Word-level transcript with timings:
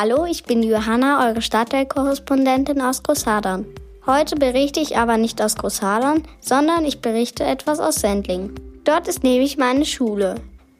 Hallo, 0.00 0.26
ich 0.26 0.44
bin 0.44 0.62
Johanna, 0.62 1.26
eure 1.28 1.42
Stadtteilkorrespondentin 1.42 2.80
aus 2.80 3.02
Großhadern. 3.02 3.66
Heute 4.06 4.36
berichte 4.36 4.78
ich 4.78 4.96
aber 4.96 5.16
nicht 5.16 5.42
aus 5.42 5.56
Großhadern, 5.56 6.22
sondern 6.40 6.84
ich 6.84 7.00
berichte 7.00 7.42
etwas 7.42 7.80
aus 7.80 7.96
Sendling. 7.96 8.52
Dort 8.84 9.08
ist 9.08 9.24
nämlich 9.24 9.56
meine 9.56 9.84
Schule. 9.84 10.36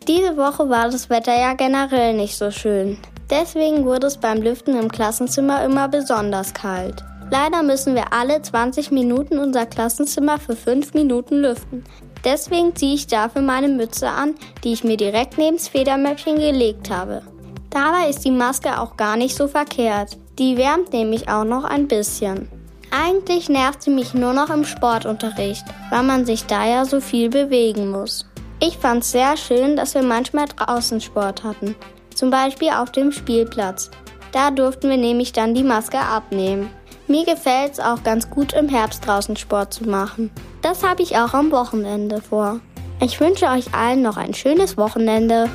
Diese 0.07 0.37
Woche 0.37 0.71
war 0.71 0.89
das 0.89 1.11
Wetter 1.11 1.37
ja 1.37 1.55
generell 1.55 2.15
nicht 2.15 2.37
so 2.37 2.53
schön. 2.53 2.97
Deswegen 3.29 3.85
wurde 3.85 4.07
es 4.07 4.19
beim 4.19 4.41
Lüften 4.41 4.79
im 4.79 4.89
Klassenzimmer 4.89 5.65
immer 5.65 5.89
besonders 5.89 6.55
kalt. 6.55 7.03
Leider 7.29 7.65
müssen 7.65 7.97
wir 7.97 8.13
alle 8.13 8.41
20 8.41 8.93
Minuten 8.93 9.41
unser 9.41 9.67
Klassenzimmer 9.67 10.39
für 10.39 10.55
5 10.55 10.95
Minuten 10.95 11.39
lüften. 11.39 11.83
Deswegen 12.25 12.77
ziehe 12.77 12.95
ich 12.95 13.09
dafür 13.09 13.43
meine 13.43 13.67
Mütze 13.67 14.11
an, 14.11 14.37
die 14.63 14.73
ich 14.75 14.85
mir 14.85 14.97
direkt 14.97 15.39
neben's 15.39 15.67
Federmäppchen 15.67 16.37
gelegt 16.37 16.89
habe. 16.89 17.23
Dabei 17.71 18.09
ist 18.09 18.25
die 18.25 18.31
Maske 18.31 18.81
auch 18.81 18.97
gar 18.97 19.17
nicht 19.17 19.37
so 19.37 19.49
verkehrt. 19.49 20.17
Die 20.39 20.57
wärmt 20.57 20.93
nämlich 20.93 21.29
auch 21.29 21.45
noch 21.45 21.65
ein 21.65 21.89
bisschen. 21.89 22.49
Eigentlich 22.91 23.49
nervt 23.49 23.83
sie 23.83 23.91
mich 23.91 24.15
nur 24.15 24.33
noch 24.33 24.49
im 24.49 24.65
Sportunterricht, 24.65 25.65
weil 25.91 26.03
man 26.03 26.25
sich 26.25 26.47
da 26.47 26.67
ja 26.67 26.85
so 26.85 27.01
viel 27.01 27.29
bewegen 27.29 27.91
muss. 27.91 28.25
Ich 28.61 28.79
fand's 28.79 29.13
sehr 29.13 29.37
schön, 29.37 29.77
dass 29.77 29.95
wir 29.95 30.03
manchmal 30.03 30.47
draußen 30.47 31.01
Sport 31.01 31.45
hatten. 31.45 31.77
Zum 32.15 32.31
Beispiel 32.31 32.71
auf 32.71 32.91
dem 32.91 33.13
Spielplatz. 33.13 33.91
Da 34.33 34.51
durften 34.51 34.89
wir 34.91 34.97
nämlich 34.97 35.33
dann 35.33 35.55
die 35.55 35.63
Maske 35.63 35.99
abnehmen. 35.99 36.71
Mir 37.07 37.25
gefällt 37.25 37.73
es 37.73 37.81
auch 37.81 38.03
ganz 38.03 38.29
gut, 38.29 38.53
im 38.53 38.69
Herbst 38.69 39.07
draußen 39.07 39.37
Sport 39.37 39.73
zu 39.73 39.85
machen. 39.89 40.31
Das 40.63 40.83
habe 40.83 41.03
ich 41.03 41.17
auch 41.17 41.35
am 41.35 41.51
Wochenende 41.51 42.21
vor. 42.21 42.61
Ich 43.01 43.21
wünsche 43.21 43.47
euch 43.47 43.73
allen 43.75 44.03
noch 44.03 44.17
ein 44.17 44.35
schönes 44.35 44.77
Wochenende. 44.77 45.49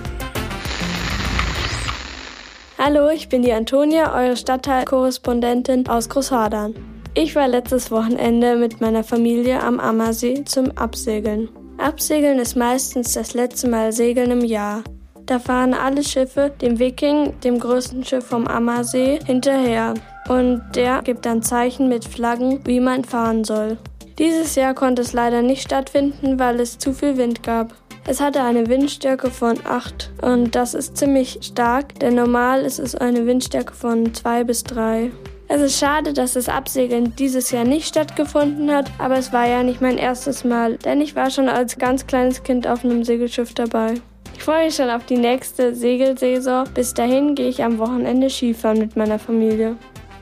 Hallo, 2.86 3.08
ich 3.08 3.30
bin 3.30 3.44
die 3.44 3.54
Antonia, 3.54 4.14
eure 4.14 4.36
Stadtteilkorrespondentin 4.36 5.88
aus 5.88 6.10
Großhadern. 6.10 6.76
Ich 7.14 7.34
war 7.34 7.48
letztes 7.48 7.92
Wochenende 7.92 8.58
mit 8.58 8.82
meiner 8.82 9.06
Familie 9.06 9.62
am 9.62 9.80
Ammersee 9.80 10.44
zum 10.44 10.70
Absegeln. 10.78 11.48
Absegeln 11.78 12.40
ist 12.40 12.58
meistens 12.58 13.14
das 13.14 13.36
letzte 13.36 13.70
Mal 13.70 13.94
Segeln 13.94 14.32
im 14.32 14.44
Jahr. 14.44 14.84
Da 15.26 15.40
fahren 15.40 15.74
alle 15.74 16.04
Schiffe 16.04 16.52
dem 16.60 16.78
Viking, 16.78 17.40
dem 17.40 17.58
größten 17.58 18.04
Schiff 18.04 18.26
vom 18.26 18.48
Ammersee, 18.48 19.18
hinterher 19.26 19.94
und 20.28 20.62
der 20.76 21.04
gibt 21.04 21.26
dann 21.26 21.42
Zeichen 21.42 21.88
mit 21.88 22.04
Flaggen, 22.04 22.60
wie 22.66 22.82
man 22.82 23.06
fahren 23.06 23.46
soll. 23.46 23.78
Dieses 24.20 24.56
Jahr 24.56 24.74
konnte 24.74 25.04
es 25.04 25.14
leider 25.14 25.42
nicht 25.42 25.62
stattfinden, 25.62 26.38
weil 26.38 26.60
es 26.60 26.80
zu 26.80 26.92
viel 26.92 27.16
Wind 27.16 27.44
gab. 27.44 27.74
Es 28.06 28.20
hatte 28.20 28.44
eine 28.44 28.68
Windstärke 28.68 29.30
von 29.30 29.58
8 29.66 30.12
und 30.22 30.56
das 30.56 30.74
ist 30.74 30.98
ziemlich 30.98 31.40
stark, 31.42 32.00
denn 32.00 32.16
normal 32.16 32.64
ist 32.64 32.80
es 32.80 32.96
eine 32.96 33.26
Windstärke 33.26 33.74
von 33.74 34.14
2 34.14 34.44
bis 34.44 34.64
3. 34.66 35.10
Es 35.48 35.62
ist 35.62 35.80
schade, 35.80 36.12
dass 36.12 36.34
das 36.34 36.50
Absegeln 36.50 37.16
dieses 37.16 37.52
Jahr 37.52 37.64
nicht 37.64 37.88
stattgefunden 37.88 38.72
hat, 38.72 38.92
aber 38.98 39.18
es 39.18 39.32
war 39.32 39.48
ja 39.48 39.64
nicht 39.64 39.80
mein 39.80 39.98
erstes 39.98 40.44
Mal, 40.44 40.78
denn 40.78 41.00
ich 41.00 41.16
war 41.16 41.30
schon 41.30 41.48
als 41.48 41.78
ganz 41.78 42.06
kleines 42.06 42.44
Kind 42.44 42.68
auf 42.68 42.84
einem 42.84 43.06
Segelschiff 43.06 43.54
dabei. 43.54 43.94
Ich 44.36 44.44
freue 44.44 44.66
mich 44.66 44.76
schon 44.76 44.90
auf 44.90 45.06
die 45.06 45.18
nächste 45.18 45.74
Segelsaison. 45.74 46.66
Bis 46.74 46.94
dahin 46.94 47.36
gehe 47.36 47.48
ich 47.48 47.64
am 47.64 47.78
Wochenende 47.78 48.30
Skifahren 48.30 48.80
mit 48.80 48.98
meiner 48.98 49.20
Familie. 49.20 49.78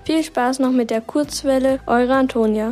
Viel 0.05 0.23
Spaß 0.23 0.59
noch 0.59 0.71
mit 0.71 0.91
der 0.91 1.01
Kurzwelle, 1.01 1.79
eure 1.87 2.13
Antonia. 2.13 2.69